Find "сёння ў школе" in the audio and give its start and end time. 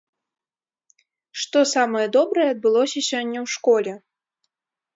3.11-3.93